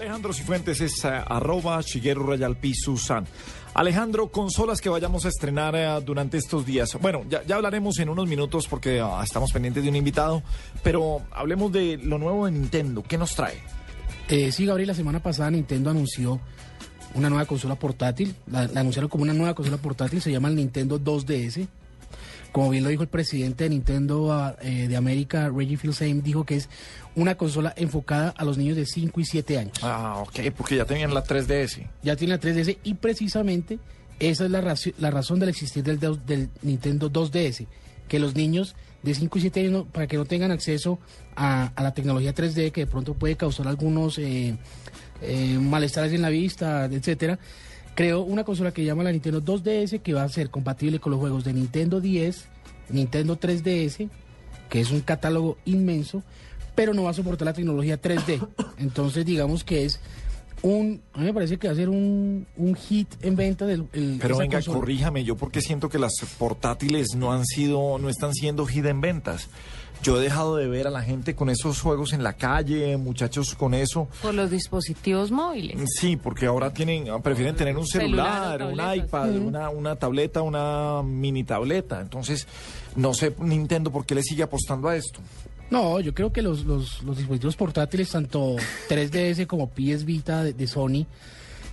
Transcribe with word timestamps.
Alejandro 0.00 0.32
Cifuentes 0.32 0.80
es 0.80 1.04
uh, 1.04 1.08
arroba 1.26 1.78
Shigeru 1.82 2.24
Rayalpi 2.24 2.72
Susan. 2.74 3.26
Alejandro, 3.74 4.30
consolas 4.30 4.80
que 4.80 4.88
vayamos 4.88 5.26
a 5.26 5.28
estrenar 5.28 5.74
uh, 5.74 6.00
durante 6.00 6.38
estos 6.38 6.64
días. 6.64 6.96
Bueno, 7.02 7.22
ya, 7.28 7.42
hablaremos 7.54 7.98
en 7.98 8.08
unos 8.08 8.26
minutos 8.26 8.66
porque 8.66 9.02
uh, 9.02 9.22
estamos 9.22 9.52
pendientes 9.52 9.82
de 9.82 9.90
un 9.90 9.96
invitado, 9.96 10.42
pero 10.82 11.20
hablemos 11.30 11.70
de 11.70 11.98
lo 11.98 12.16
nuevo 12.16 12.46
de 12.46 12.52
Nintendo. 12.52 13.02
¿Qué 13.02 13.18
nos 13.18 13.34
trae? 13.34 13.58
Eh, 14.28 14.50
sí, 14.52 14.64
Gabriel, 14.64 14.88
la 14.88 14.94
semana 14.94 15.22
pasada 15.22 15.50
Nintendo 15.50 15.90
anunció 15.90 16.40
una 17.14 17.28
nueva 17.28 17.44
consola 17.44 17.74
portátil. 17.74 18.34
La, 18.46 18.68
la, 18.68 18.80
anunciaron 18.80 19.10
como 19.10 19.24
una 19.24 19.34
nueva 19.34 19.52
consola 19.52 19.76
portátil, 19.76 20.22
se 20.22 20.32
llama 20.32 20.48
el 20.48 20.56
Nintendo 20.56 20.98
2DS. 20.98 21.68
Como 22.52 22.70
bien 22.70 22.82
lo 22.82 22.90
dijo 22.90 23.02
el 23.02 23.08
presidente 23.08 23.64
de 23.64 23.70
Nintendo 23.70 24.56
eh, 24.60 24.88
de 24.88 24.96
América, 24.96 25.50
Reggie 25.54 25.76
Fils-Aime, 25.76 26.22
dijo 26.22 26.44
que 26.44 26.56
es 26.56 26.68
una 27.14 27.36
consola 27.36 27.72
enfocada 27.76 28.30
a 28.30 28.44
los 28.44 28.58
niños 28.58 28.76
de 28.76 28.86
5 28.86 29.20
y 29.20 29.24
7 29.24 29.58
años. 29.58 29.78
Ah, 29.82 30.18
ok, 30.18 30.52
porque 30.56 30.76
ya 30.76 30.84
tenían 30.84 31.14
la 31.14 31.24
3DS. 31.24 31.86
Ya 32.02 32.16
tienen 32.16 32.36
la 32.36 32.40
3DS 32.40 32.78
y 32.82 32.94
precisamente 32.94 33.78
esa 34.18 34.44
es 34.44 34.50
la, 34.50 34.60
raci 34.60 34.94
la 34.98 35.10
razón 35.10 35.40
del 35.40 35.48
existir 35.48 35.82
del, 35.82 35.98
del, 35.98 36.50
Nintendo 36.62 37.10
2DS, 37.10 37.66
que 38.08 38.18
los 38.18 38.34
niños 38.34 38.74
de 39.02 39.14
5 39.14 39.38
y 39.38 39.40
7 39.40 39.60
años, 39.60 39.72
no, 39.72 39.84
para 39.86 40.06
que 40.06 40.16
no 40.16 40.24
tengan 40.24 40.50
acceso 40.50 40.98
a, 41.36 41.72
a, 41.74 41.82
la 41.82 41.94
tecnología 41.94 42.34
3D, 42.34 42.70
que 42.70 42.82
de 42.82 42.86
pronto 42.86 43.14
puede 43.14 43.36
causar 43.36 43.66
algunos 43.66 44.18
eh, 44.18 44.56
eh, 45.22 45.58
malestares 45.58 46.12
en 46.12 46.22
la 46.22 46.28
vista, 46.28 46.84
etcétera, 46.84 47.38
creó 47.94 48.22
una 48.22 48.44
consola 48.44 48.72
que 48.72 48.84
llama 48.84 49.02
la 49.02 49.12
Nintendo 49.12 49.42
2DS 49.42 50.00
que 50.00 50.14
va 50.14 50.22
a 50.22 50.28
ser 50.28 50.50
compatible 50.50 51.00
con 51.00 51.12
los 51.12 51.20
juegos 51.20 51.44
de 51.44 51.52
Nintendo 51.52 52.00
10, 52.00 52.46
Nintendo 52.90 53.38
3DS, 53.38 54.08
que 54.68 54.80
es 54.80 54.90
un 54.90 55.00
catálogo 55.00 55.58
inmenso, 55.64 56.22
pero 56.74 56.94
no 56.94 57.04
va 57.04 57.10
a 57.10 57.14
soportar 57.14 57.46
la 57.46 57.52
tecnología 57.52 58.00
3D. 58.00 58.46
Entonces, 58.78 59.24
digamos 59.24 59.64
que 59.64 59.84
es 59.84 60.00
un. 60.62 61.02
A 61.12 61.18
mí 61.18 61.24
me 61.26 61.34
parece 61.34 61.58
que 61.58 61.68
va 61.68 61.72
a 61.72 61.76
ser 61.76 61.88
un, 61.88 62.46
un 62.56 62.74
hit 62.74 63.08
en 63.22 63.36
venta 63.36 63.66
del. 63.66 63.86
El, 63.92 64.18
pero 64.20 64.38
venga, 64.38 64.58
consola. 64.58 64.78
corríjame, 64.78 65.24
yo 65.24 65.36
porque 65.36 65.60
siento 65.60 65.88
que 65.88 65.98
las 65.98 66.12
portátiles 66.38 67.14
no 67.16 67.32
han 67.32 67.44
sido, 67.44 67.98
no 67.98 68.08
están 68.08 68.34
siendo 68.34 68.66
hit 68.66 68.86
en 68.86 69.00
ventas. 69.00 69.48
Yo 70.02 70.18
he 70.18 70.22
dejado 70.22 70.56
de 70.56 70.66
ver 70.66 70.86
a 70.86 70.90
la 70.90 71.02
gente 71.02 71.34
con 71.34 71.50
esos 71.50 71.80
juegos 71.80 72.14
en 72.14 72.22
la 72.22 72.32
calle, 72.32 72.96
muchachos 72.96 73.54
con 73.54 73.74
eso. 73.74 74.08
Por 74.22 74.32
los 74.34 74.50
dispositivos 74.50 75.30
móviles. 75.30 75.78
Sí, 75.98 76.16
porque 76.16 76.46
ahora 76.46 76.72
tienen, 76.72 77.04
prefieren 77.22 77.54
tener 77.54 77.76
un 77.76 77.86
celular, 77.86 78.58
celular 78.58 78.94
un 78.96 79.04
iPad, 79.04 79.30
uh 79.30 79.34
-huh. 79.34 79.46
una, 79.46 79.68
una 79.68 79.96
tableta, 79.96 80.40
una 80.40 81.02
mini 81.02 81.44
tableta. 81.44 82.00
Entonces, 82.00 82.46
no 82.96 83.12
sé, 83.12 83.34
Nintendo, 83.40 83.90
¿por 83.90 84.06
qué 84.06 84.14
le 84.14 84.22
sigue 84.22 84.42
apostando 84.42 84.88
a 84.88 84.96
esto? 84.96 85.20
No, 85.70 86.00
yo 86.00 86.14
creo 86.14 86.32
que 86.32 86.42
los, 86.42 86.64
los, 86.64 87.02
los 87.02 87.18
dispositivos 87.18 87.56
portátiles, 87.56 88.10
tanto 88.10 88.56
3DS 88.88 89.46
como 89.46 89.68
PS 89.68 90.04
Vita 90.04 90.42
de, 90.42 90.52
de 90.52 90.66
Sony, 90.66 91.06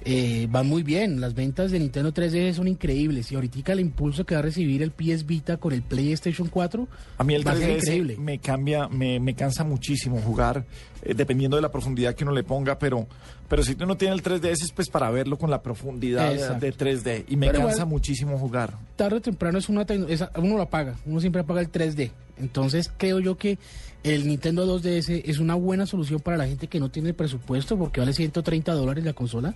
eh, 0.10 0.48
van 0.50 0.68
muy 0.68 0.84
bien. 0.84 1.20
Las 1.20 1.34
ventas 1.36 1.70
de 1.72 1.80
Nintendo 1.80 2.14
3DS 2.14 2.54
son 2.54 2.68
increíbles. 2.70 3.30
Y 3.32 3.36
ahorita 3.36 3.74
el 3.74 3.82
impulso 3.82 4.26
que 4.26 4.36
va 4.36 4.40
a 4.40 4.42
recibir 4.42 4.82
el 4.82 4.92
PS 4.92 5.26
Vita 5.26 5.58
con 5.58 5.74
el 5.74 5.82
PlayStation 5.82 6.48
4 6.48 6.88
a 7.18 7.24
mí 7.24 7.36
el 7.36 7.46
va 7.46 7.54
3DS 7.56 8.16
a 8.18 8.22
me 8.22 8.40
cambia, 8.40 8.88
me, 8.88 9.20
me 9.20 9.34
cansa 9.36 9.64
muchísimo 9.64 10.20
jugar, 10.22 10.64
eh, 11.02 11.14
dependiendo 11.14 11.58
de 11.58 11.62
la 11.62 11.72
profundidad 11.72 12.16
que 12.16 12.24
uno 12.24 12.34
le 12.34 12.44
ponga, 12.44 12.80
pero, 12.80 13.06
pero 13.50 13.64
si 13.64 13.76
uno 13.82 13.98
tiene 13.98 14.16
el 14.16 14.24
3DS 14.24 14.64
es 14.64 14.72
pues 14.72 14.90
para 14.90 15.10
verlo 15.12 15.38
con 15.38 15.50
la 15.50 15.62
profundidad 15.62 16.32
Exacto. 16.34 16.66
de 16.66 16.72
3D. 16.74 17.26
Y 17.28 17.36
me 17.36 17.48
Pero 17.48 17.60
cansa 17.60 17.74
igual- 17.76 17.88
muchísimo 17.90 18.38
jugar. 18.38 18.74
Tarde 18.96 19.18
o 19.18 19.22
temprano 19.22 19.58
es 19.58 19.68
una 19.68 19.82
es- 19.82 20.24
uno 20.38 20.56
lo 20.56 20.62
apaga, 20.62 20.96
uno 21.06 21.20
siempre 21.20 21.42
apaga 21.42 21.60
el 21.62 21.70
3D. 21.70 22.12
Entonces 22.40 22.92
creo 22.98 23.20
yo 23.20 23.38
que 23.38 23.58
el 24.04 24.28
Nintendo 24.28 24.66
2DS 24.80 25.24
es 25.26 25.40
una 25.40 25.56
buena 25.56 25.86
solución 25.86 26.20
para 26.20 26.38
la 26.38 26.48
gente 26.48 26.68
que 26.68 26.80
no 26.80 26.90
tiene 26.90 27.14
presupuesto 27.14 27.78
porque 27.78 28.00
vale 28.00 28.14
130 28.14 28.74
dólares 28.74 29.04
la 29.04 29.14
consola, 29.14 29.56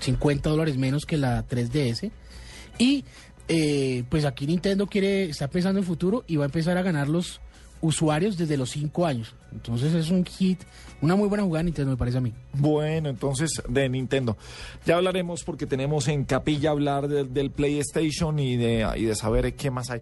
50 0.00 0.50
dólares 0.50 0.76
menos 0.76 1.04
que 1.04 1.16
la 1.16 1.46
3DS. 1.46 2.10
Y 2.78 3.04
eh, 3.48 4.04
pues 4.08 4.24
aquí 4.24 4.46
Nintendo 4.46 4.86
quiere, 4.86 5.24
está 5.24 5.48
pensando 5.48 5.80
en 5.80 5.86
futuro 5.86 6.24
y 6.26 6.36
va 6.36 6.44
a 6.44 6.46
empezar 6.46 6.76
a 6.76 6.82
ganar 6.82 7.08
los 7.08 7.40
usuarios 7.80 8.36
desde 8.36 8.56
los 8.56 8.70
5 8.70 9.06
años. 9.06 9.34
Entonces 9.52 9.94
es 9.94 10.10
un 10.10 10.24
hit, 10.24 10.62
una 11.00 11.16
muy 11.16 11.28
buena 11.28 11.44
jugada 11.44 11.62
Nintendo 11.62 11.92
me 11.92 11.96
parece 11.96 12.18
a 12.18 12.20
mí. 12.20 12.34
Bueno, 12.52 13.08
entonces 13.08 13.62
de 13.68 13.88
Nintendo. 13.88 14.36
Ya 14.84 14.96
hablaremos 14.96 15.44
porque 15.44 15.66
tenemos 15.66 16.08
en 16.08 16.24
capilla 16.24 16.70
hablar 16.70 17.08
del 17.08 17.50
PlayStation 17.50 18.38
y 18.38 18.56
de, 18.56 18.86
y 18.96 19.04
de 19.04 19.14
saber 19.14 19.54
qué 19.54 19.70
más 19.70 19.90
hay. 19.90 20.00